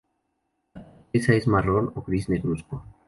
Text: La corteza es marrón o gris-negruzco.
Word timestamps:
La 0.73 0.83
corteza 0.83 1.35
es 1.35 1.45
marrón 1.45 1.91
o 1.93 2.01
gris-negruzco. 2.01 2.83